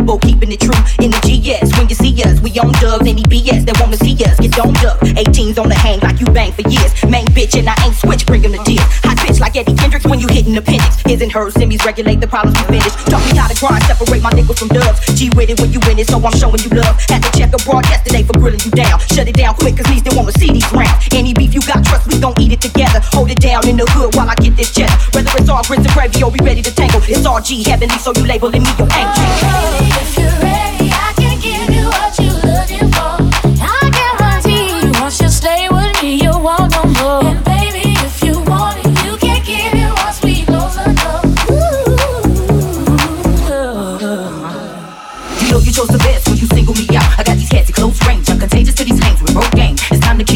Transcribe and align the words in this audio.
bow, 0.00 0.18
keeping 0.18 0.52
it 0.52 0.60
true. 0.60 0.74
In 1.04 1.10
the 1.10 1.20
GS, 1.26 1.76
when 1.76 1.88
you 1.88 1.94
on 2.58 2.72
dubs. 2.82 3.06
Any 3.06 3.22
BS 3.22 3.64
that 3.66 3.78
wanna 3.80 3.96
see 3.96 4.14
us, 4.24 4.38
get 4.38 4.52
domed 4.52 4.84
up. 4.84 4.98
18s 5.00 5.58
on 5.58 5.68
the 5.68 5.74
hang 5.74 6.00
like 6.00 6.20
you 6.20 6.26
bang 6.26 6.52
for 6.52 6.62
years. 6.68 6.92
Main 7.06 7.26
bitch, 7.32 7.58
and 7.58 7.68
I 7.68 7.76
ain't 7.84 7.94
switch, 7.94 8.26
bring 8.26 8.42
him 8.42 8.52
the 8.52 8.62
deal. 8.64 8.82
Hot 9.06 9.16
bitch 9.18 9.40
like 9.40 9.56
Eddie 9.56 9.74
Kendricks 9.74 10.06
when 10.06 10.20
you 10.20 10.28
hitting 10.28 10.56
appendix. 10.56 11.00
His 11.06 11.22
and 11.22 11.32
hers, 11.32 11.54
semis 11.54 11.84
regulate 11.84 12.20
the 12.20 12.26
problems 12.26 12.58
we 12.60 12.78
finish. 12.78 12.94
Taught 13.06 13.24
me 13.26 13.36
how 13.38 13.48
to 13.48 13.56
grind, 13.58 13.82
separate 13.84 14.22
my 14.22 14.30
nickels 14.30 14.58
from 14.58 14.68
dubs. 14.68 15.00
G 15.14 15.30
with 15.30 15.50
it 15.50 15.60
when 15.60 15.72
you 15.72 15.80
win 15.86 15.98
it, 15.98 16.08
so 16.08 16.18
I'm 16.18 16.34
showing 16.36 16.60
you 16.60 16.70
love. 16.74 16.98
Had 17.08 17.22
to 17.22 17.30
check 17.38 17.52
abroad 17.54 17.86
yesterday 17.86 18.22
for 18.22 18.34
grilling 18.38 18.60
you 18.64 18.72
down. 18.72 18.98
Shut 19.14 19.28
it 19.28 19.36
down 19.36 19.54
quick, 19.54 19.76
cause 19.76 19.88
me 19.88 19.98
still 19.98 20.16
wanna 20.16 20.32
see 20.32 20.50
these 20.50 20.68
rounds. 20.72 21.08
Any 21.12 21.32
beef 21.34 21.54
you 21.54 21.62
got, 21.62 21.84
trust 21.84 22.06
we 22.08 22.18
gon' 22.18 22.34
eat 22.40 22.52
it 22.52 22.60
together. 22.60 23.00
Hold 23.14 23.30
it 23.30 23.40
down 23.40 23.66
in 23.68 23.76
the 23.76 23.86
hood 23.94 24.14
while 24.14 24.28
I 24.28 24.34
get 24.36 24.56
this 24.56 24.74
cheddar. 24.74 24.94
Whether 25.14 25.30
it's 25.38 25.48
all 25.48 25.62
grits 25.64 25.84
and 25.84 25.94
gravy 25.94 26.22
or 26.22 26.30
we 26.30 26.38
ready 26.44 26.62
to 26.62 26.74
tangle, 26.74 27.00
it's 27.04 27.26
all 27.26 27.40
G 27.40 27.62
heavenly, 27.64 27.98
so 27.98 28.12
you 28.16 28.24
labeling 28.26 28.62
me 28.62 28.72
your 28.78 28.88
angel. 28.92 29.24
If 30.02 30.18
you're 30.18 30.38
ready, 30.42 30.87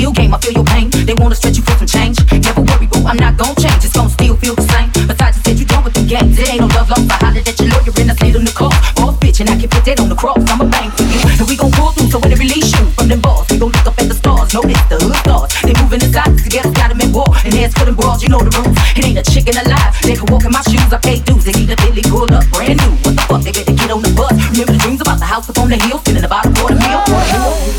Kill 0.03 0.11
game. 0.11 0.35
I 0.35 0.39
feel 0.43 0.51
your 0.51 0.65
pain. 0.67 0.91
They 0.91 1.15
wanna 1.15 1.37
stretch 1.37 1.55
you 1.55 1.63
for 1.63 1.79
some 1.79 1.87
change. 1.87 2.19
Never 2.27 2.63
worry, 2.67 2.91
boo. 2.91 3.07
I'm 3.07 3.15
not 3.23 3.39
gon' 3.39 3.55
change. 3.55 3.87
It's 3.87 3.95
gon' 3.95 4.11
still 4.11 4.35
feel 4.35 4.59
the 4.59 4.67
same. 4.67 4.91
Besides, 5.07 5.39
you 5.39 5.43
said 5.47 5.57
you 5.63 5.65
done 5.65 5.85
with 5.87 5.95
the 5.95 6.03
games. 6.03 6.35
It 6.43 6.51
ain't 6.51 6.59
no 6.59 6.67
love 6.75 6.91
lost. 6.91 7.07
I 7.07 7.23
hollered 7.23 7.47
at 7.47 7.55
your 7.55 7.71
lawyer 7.71 7.95
and 8.03 8.11
I 8.11 8.15
slid 8.19 8.35
on 8.35 8.43
the 8.43 8.51
call. 8.51 8.75
Boss 8.99 9.15
bitch, 9.23 9.39
and 9.39 9.47
I 9.47 9.55
can 9.55 9.71
put 9.71 9.87
that 9.87 10.03
on 10.03 10.11
the 10.11 10.19
cross. 10.19 10.43
I'ma 10.51 10.67
bang 10.67 10.91
for 10.91 11.07
you, 11.07 11.23
and 11.39 11.47
we 11.47 11.55
gon' 11.55 11.71
pull 11.71 11.95
through. 11.95 12.11
So 12.11 12.19
when 12.19 12.35
they 12.35 12.41
release 12.43 12.75
you 12.75 12.83
from 12.99 13.15
them 13.15 13.23
balls, 13.23 13.47
we 13.47 13.63
gon' 13.63 13.71
look 13.71 13.87
up 13.87 13.95
at 13.95 14.11
the 14.11 14.19
stars. 14.19 14.51
This 14.51 14.83
the 14.91 14.99
hood 14.99 15.15
stars. 15.23 15.55
They 15.63 15.75
moving 15.79 16.03
in 16.03 16.11
the 16.11 16.19
silence 16.19 16.43
together, 16.43 16.75
got 16.75 16.91
them 16.91 16.99
in 16.99 17.15
war. 17.15 17.31
And 17.47 17.55
as 17.63 17.71
for 17.71 17.87
them 17.87 17.95
brawls, 17.95 18.27
you 18.27 18.31
know 18.35 18.43
the 18.43 18.51
rules. 18.59 18.75
It 18.99 19.07
ain't 19.07 19.23
a 19.23 19.25
chicken 19.31 19.55
alive. 19.55 19.95
They 20.03 20.19
can 20.19 20.27
walk 20.35 20.43
in 20.43 20.51
my 20.51 20.67
shoes. 20.67 20.91
I 20.91 20.99
pay 20.99 21.23
dues. 21.23 21.47
They 21.47 21.55
need 21.55 21.71
a 21.71 21.79
Billy 21.79 22.03
pull 22.11 22.27
up 22.27 22.43
brand 22.51 22.83
new. 22.83 22.91
What 23.07 23.15
the 23.15 23.23
fuck? 23.31 23.41
They 23.47 23.55
better 23.55 23.71
get 23.71 23.95
on 23.95 24.03
the 24.03 24.11
bus. 24.19 24.35
Remember 24.51 24.75
the 24.75 24.83
dreams 24.83 24.99
about 24.99 25.23
the 25.23 25.31
house 25.31 25.47
up 25.47 25.63
on 25.63 25.71
the 25.71 25.79
hill, 25.79 26.03
feeling 26.03 26.27
about 26.27 26.43
a. 26.43 26.51
Quarter 26.59 26.83
meal. 26.83 27.72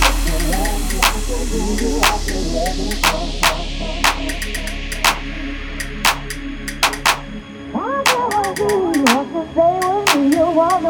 I 10.86 10.90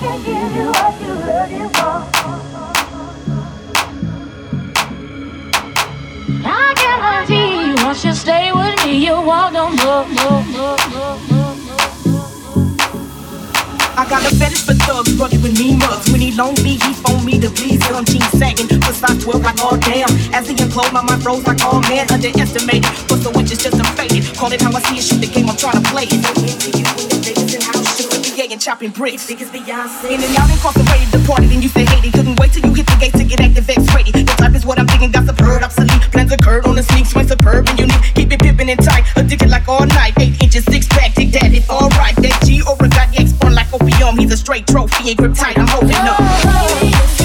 can 0.00 0.18
give 0.24 0.56
you 0.56 0.66
what 0.66 1.00
you're 1.00 1.14
looking 1.14 1.68
for. 1.68 1.96
I 6.44 6.74
guarantee 6.74 7.84
once 7.84 8.04
you 8.04 8.14
stay 8.14 8.50
with 8.52 8.84
me, 8.84 8.92
you 9.06 9.14
want 9.22 9.54
no 9.54 9.70
more, 9.70 10.08
more, 10.08 10.42
more, 10.42 10.42
more, 10.50 10.76
more, 10.90 11.18
more. 11.28 11.35
I 13.96 14.04
got 14.04 14.20
a 14.20 14.34
fetish 14.36 14.68
for 14.68 14.76
thugs, 14.84 15.16
rugged 15.16 15.42
with 15.42 15.56
me 15.56 15.74
mugs. 15.74 16.12
When 16.12 16.20
he 16.20 16.28
me, 16.60 16.76
he 16.76 16.92
phone 17.00 17.24
me 17.24 17.40
to 17.40 17.48
please 17.48 17.80
him. 17.88 18.04
Jeans 18.04 18.28
sagging, 18.36 18.68
plus 18.68 19.02
I 19.02 19.16
12 19.16 19.40
like 19.40 19.58
all 19.64 19.78
damn. 19.78 20.12
As 20.36 20.44
he 20.48 20.52
unclosed, 20.60 20.92
my 20.92 21.00
mind 21.00 21.22
froze 21.22 21.46
like 21.46 21.64
all 21.64 21.80
man. 21.88 22.04
Underestimated, 22.12 22.84
plus 23.08 23.24
the 23.24 23.32
is 23.40 23.56
just 23.56 23.72
a 23.72 23.80
inflated. 23.80 24.36
Call 24.36 24.52
it 24.52 24.60
how 24.60 24.68
I 24.68 24.80
see 24.84 25.00
it, 25.00 25.04
shoot 25.08 25.20
the 25.24 25.26
game, 25.32 25.48
I'm 25.48 25.56
trying 25.56 25.80
to 25.80 25.86
play 25.88 26.04
it. 26.04 26.12
Into 26.12 26.76
you, 26.76 26.84
the 27.08 27.18
Davison 27.24 27.62
house, 27.64 27.96
shootin' 27.96 28.20
clay 28.36 28.48
and 28.52 28.60
chopping 28.60 28.92
bricks. 28.92 29.32
Niggas 29.32 29.48
Beyonce. 29.48 30.12
In 30.12 30.20
and 30.20 30.36
out 30.36 30.50
incarcerated, 30.52 31.08
departed, 31.08 31.50
and 31.56 31.62
you 31.64 31.70
say 31.72 31.88
hated. 31.88 32.12
Couldn't 32.12 32.36
wait 32.36 32.52
till 32.52 32.68
you 32.68 32.74
hit 32.76 32.84
the 32.84 32.96
gate 33.00 33.16
to 33.16 33.24
get 33.24 33.40
active, 33.40 33.64
X-rated. 33.64 34.12
Your 34.12 34.36
type 34.36 34.54
is 34.54 34.66
what 34.66 34.78
I'm 34.78 34.86
thinking, 34.86 35.10
got 35.10 35.24
superb, 35.24 35.64
obsolete. 35.64 36.04
Plans 36.12 36.32
occurred 36.32 36.68
on 36.68 36.76
the 36.76 36.84
sneak, 36.84 37.06
swing 37.06 37.28
superb 37.28 37.64
and 37.68 37.78
unique. 37.80 38.04
Keep 38.12 38.32
it 38.32 38.40
pimpin' 38.44 38.68
and 38.68 38.82
tight, 38.84 39.08
addicted 39.16 39.48
like 39.48 39.66
all 39.68 39.86
night. 39.86 40.12
Eight 40.20 40.36
inches, 40.42 40.64
six 40.68 40.86
pack, 40.86 41.16
take 41.16 41.32
that, 41.32 41.48
it's 41.56 41.68
alright. 41.72 42.14
That 42.20 42.36
G 42.44 42.60
over 42.68 42.88
got 42.92 43.08
X 43.16 43.35
opium. 43.76 44.16
He's 44.18 44.32
a 44.32 44.36
straight 44.36 44.66
trophy, 44.66 45.10
ain't 45.10 45.18
grip 45.18 45.34
tight, 45.34 45.58
I'm 45.58 45.66
holding 45.68 45.96
up. 45.96 46.16
Oh, 46.18 47.15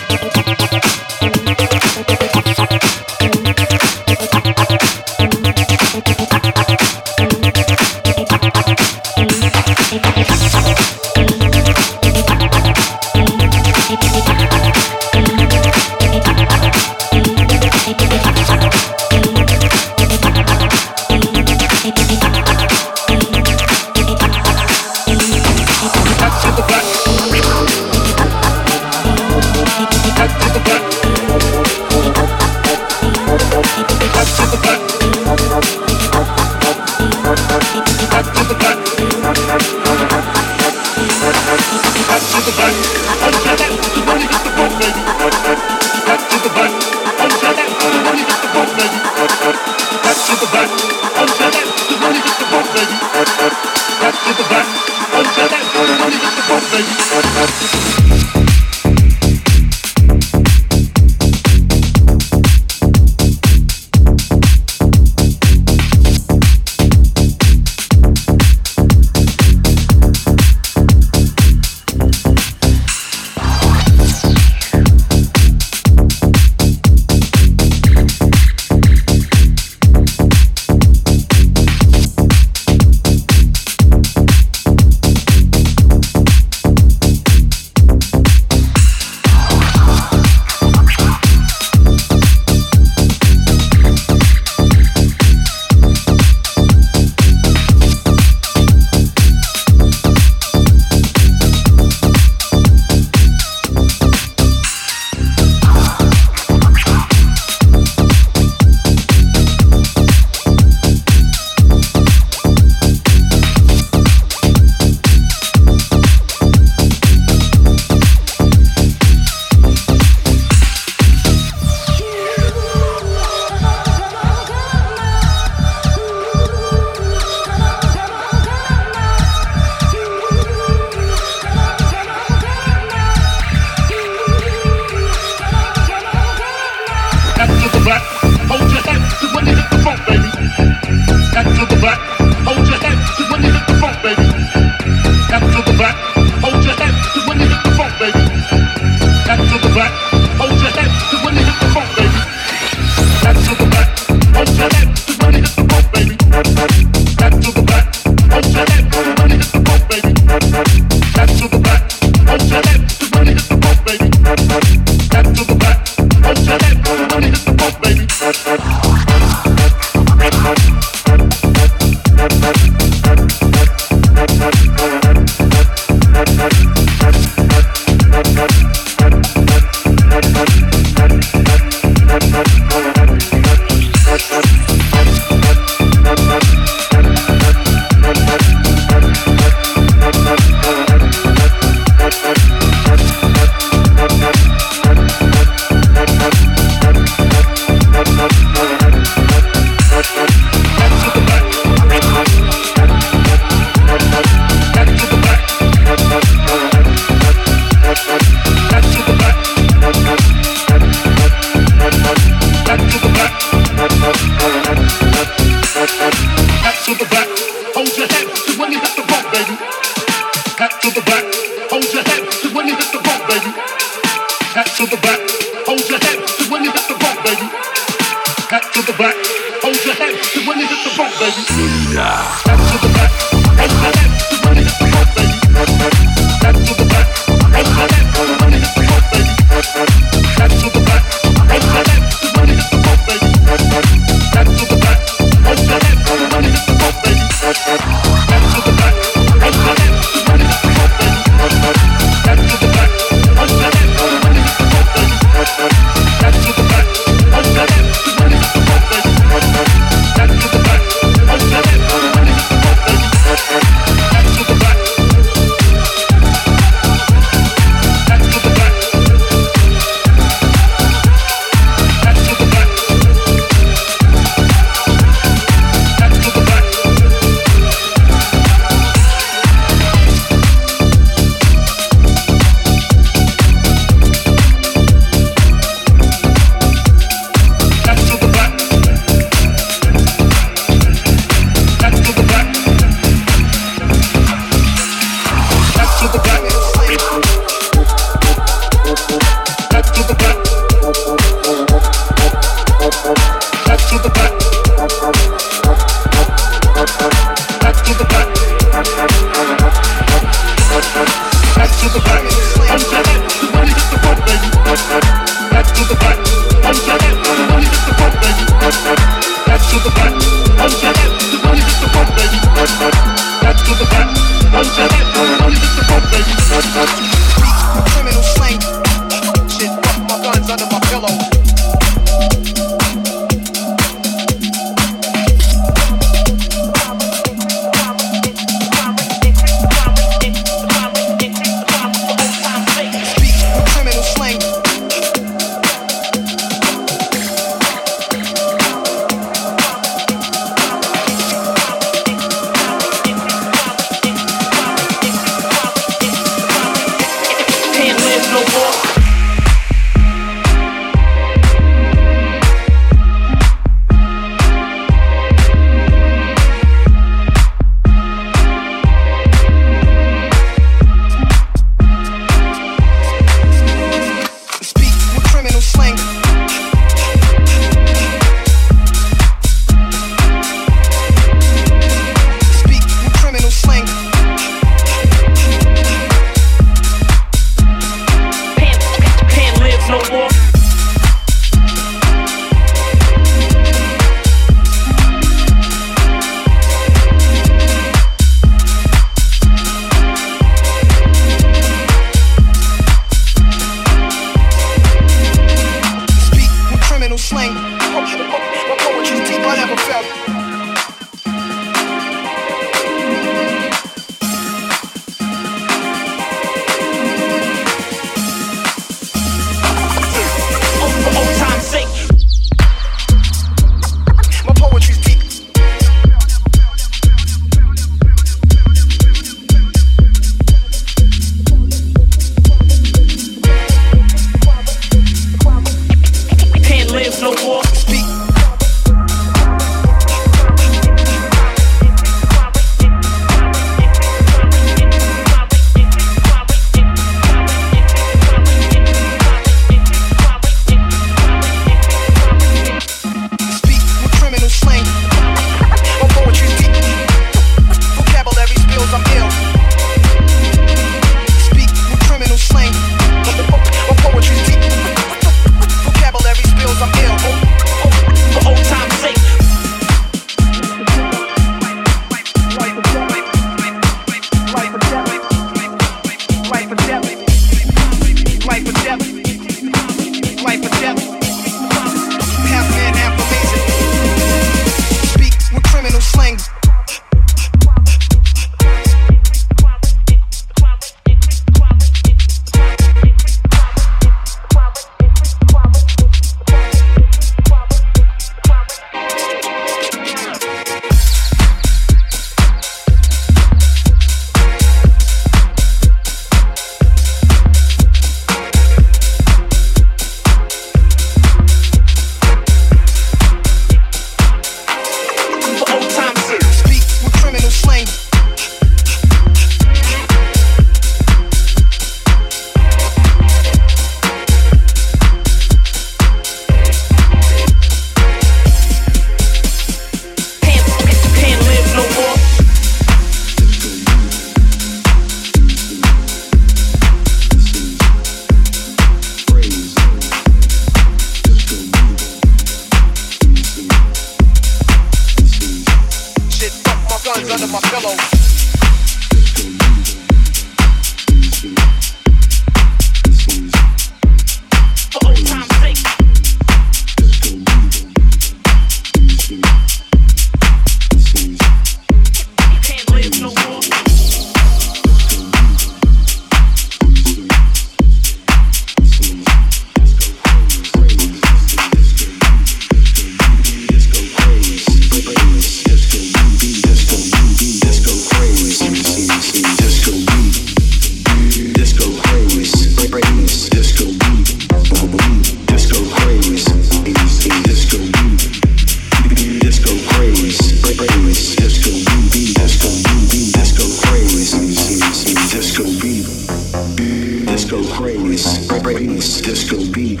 craze, 598.96 599.20
disco 599.20 599.56
beat, 599.72 600.00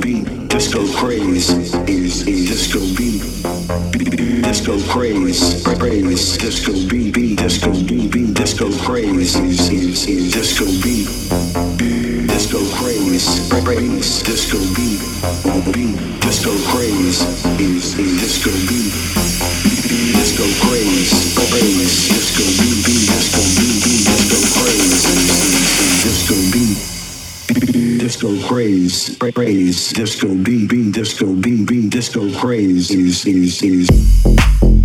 beat, 0.00 0.48
disco 0.48 0.84
craze, 0.94 1.50
is 1.88 2.26
is 2.26 2.48
disco 2.48 2.80
beat, 2.96 3.22
disco 4.42 4.78
craze, 4.90 5.62
craze, 5.62 6.36
disco 6.36 6.72
beat, 6.88 7.14
beat, 7.14 7.38
disco 7.38 7.70
beat, 7.84 8.10
beat, 8.10 8.34
disco 8.34 8.70
craze, 8.84 9.36
is 9.36 9.70
is 9.70 10.08
is 10.08 10.32
disco 10.32 10.66
beat, 10.82 11.06
disco 12.26 12.58
craze, 12.78 13.48
craze, 13.48 14.22
disco 14.22 14.58
beat, 14.74 15.00
beat, 15.72 16.20
disco 16.20 16.50
craze, 16.70 17.22
is 17.60 17.98
is 17.98 18.20
disco 18.20 18.50
beat, 18.66 18.75
craze, 29.36 29.92
disco 29.92 30.28
beat, 30.34 30.94
disco 30.94 31.26
beat, 31.26 31.90
disco 31.90 32.22
craze, 32.40 32.90
is 32.90 33.26
is 33.26 33.62
is 33.62 34.75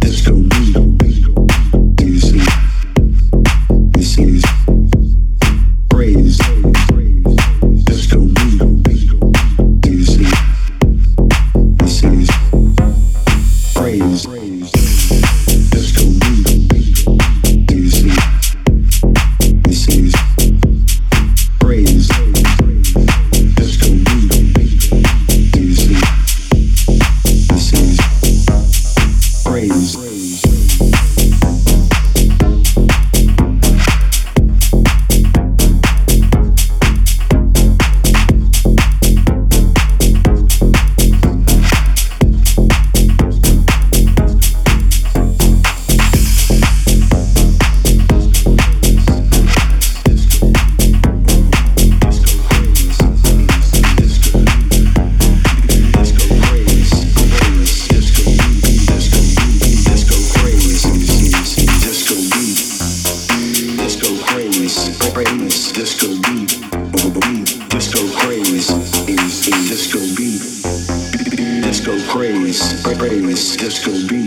Disco 69.91 69.99
beat, 70.15 70.39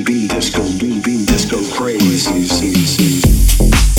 beat, 0.05 0.31
disco 0.31 0.61
beat, 0.79 1.03
beat, 1.03 1.27
disco 1.27 1.57
see, 2.19 2.75
see. 2.85 3.21
Disco 3.21 3.94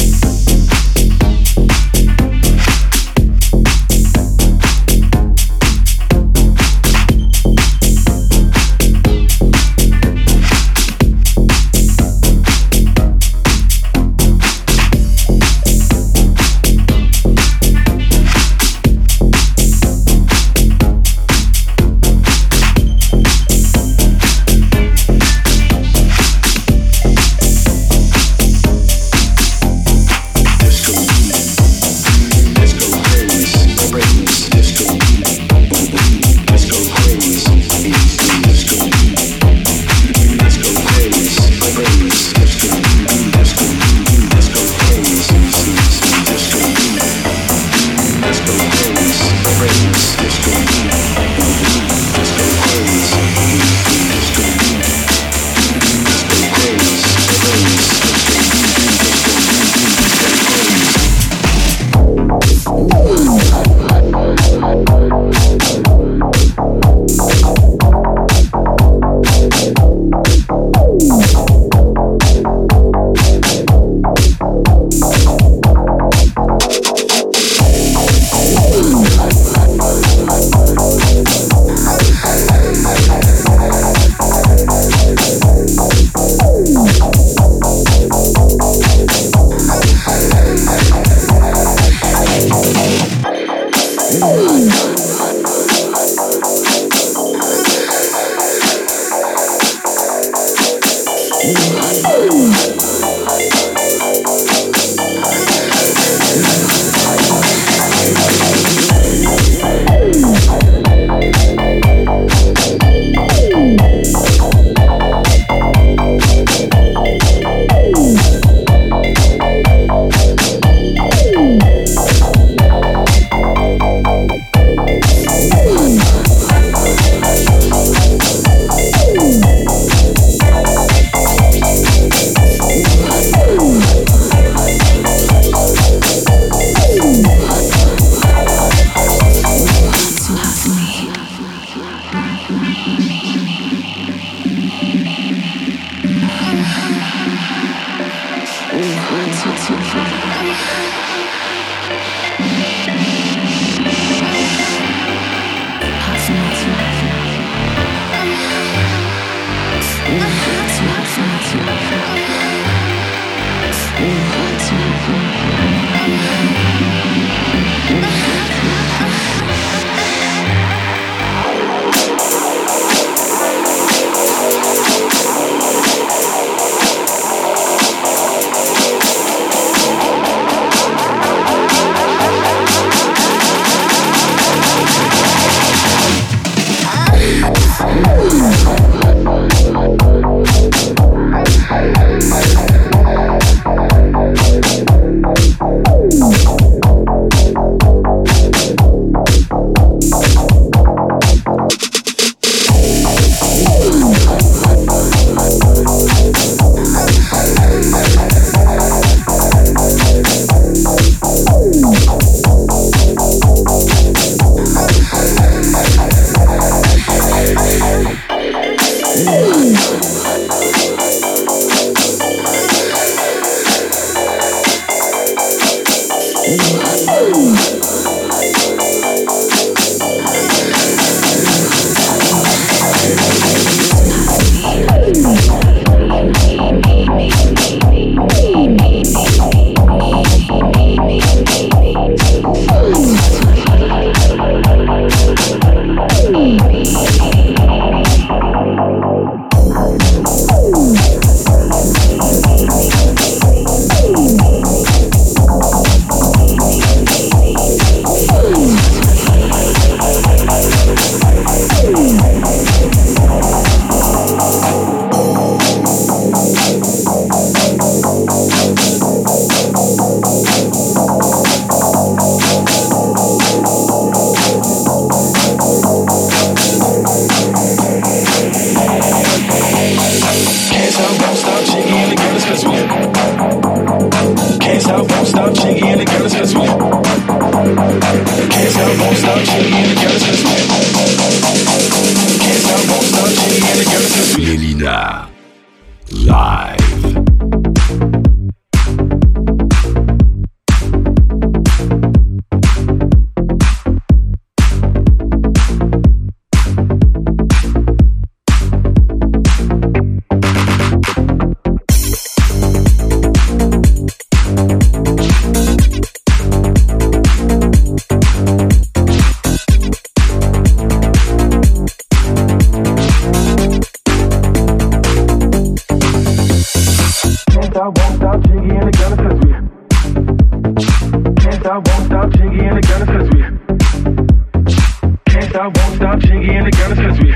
stop, 335.71 335.77
won't 335.77 335.95
stop, 335.95 336.23
and 336.31 336.65
the 336.65 336.71
girls 336.71 336.99
cause 336.99 337.19
we 337.19 337.31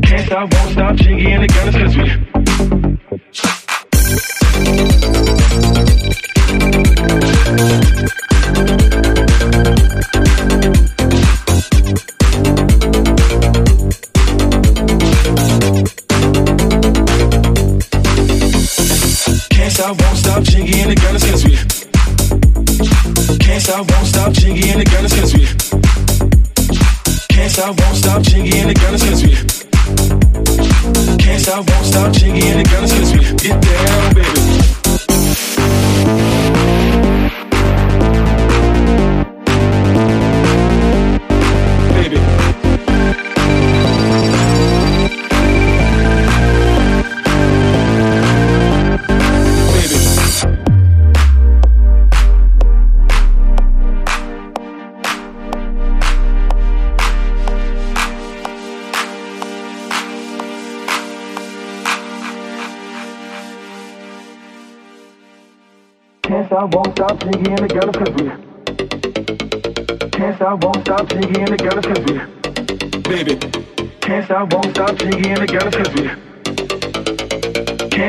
Can't 0.00 0.26
stop, 0.26 0.52
won't 0.52 0.72
stop, 0.72 1.00
and 1.00 1.42
the 1.42 1.48
girls 1.48 1.74
cause 1.74 1.96
we 1.96 2.21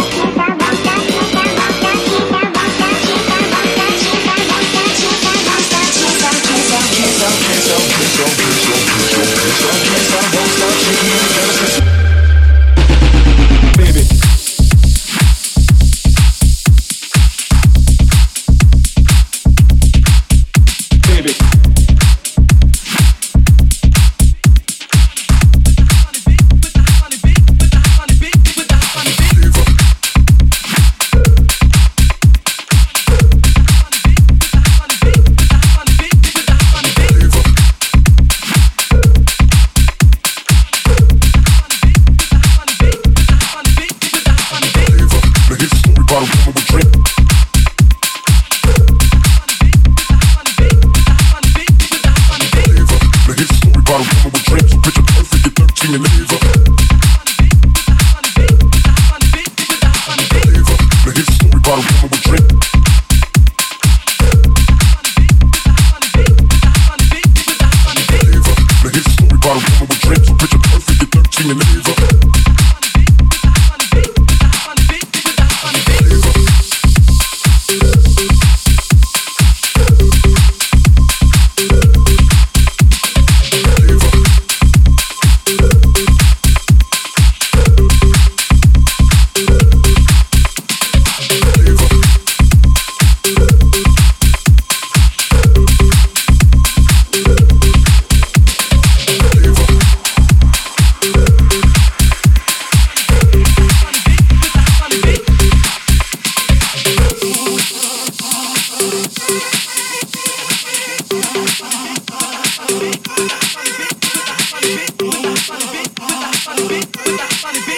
Everybody 117.43 117.70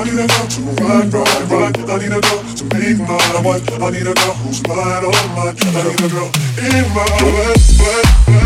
I 0.00 0.04
need 0.04 0.14
a 0.14 0.26
girl 0.26 0.46
to 0.46 0.62
ride, 0.82 1.12
ride, 1.12 1.50
ride. 1.52 1.90
I 1.90 1.98
need 1.98 2.06
a 2.06 2.20
girl 2.22 2.42
to 2.54 2.64
be 2.72 2.94
my 2.94 3.42
wife. 3.44 3.82
I 3.82 3.90
need 3.90 4.06
a 4.06 4.14
girl 4.14 4.32
who's 4.32 4.66
mine, 4.66 5.04
oh 5.04 5.12
all 5.12 5.28
mine. 5.36 5.54
I 5.60 5.82
need 5.84 6.00
a 6.00 6.08
girl 6.08 6.30
in 6.56 6.94
my 6.94 7.04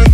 life. 0.02 0.13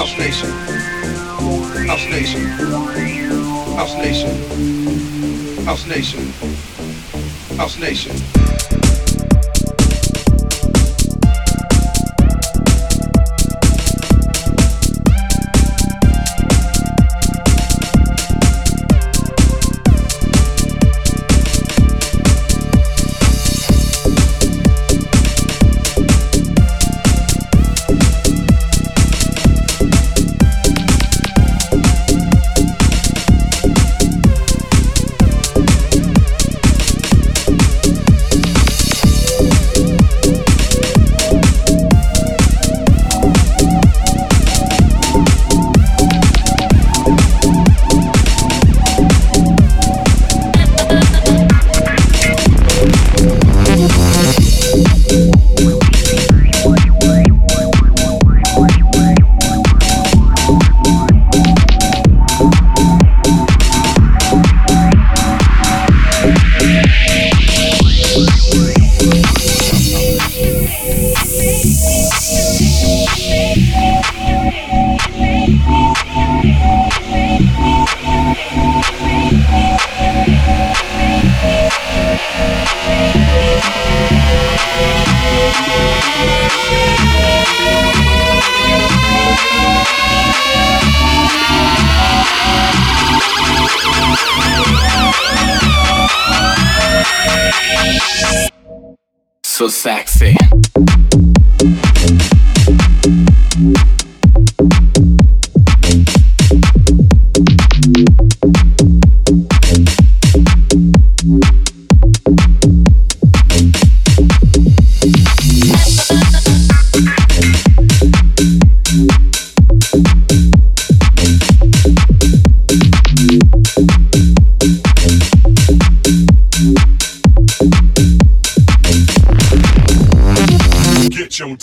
House 0.00 0.16
Nation. 0.16 0.50
House 1.86 2.06
Nation. 2.06 2.46
House 3.76 3.94
Nation. 3.96 5.64
House 5.66 5.86
Nation. 5.86 6.32
House 7.58 7.78
Nation. 7.78 8.39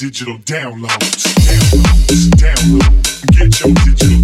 digital 0.08 0.38
downloads. 0.45 1.24
Downloads, 1.43 2.30
downloads. 2.39 3.26
Get 3.38 3.60
your 3.60 3.74
digital 3.74 4.16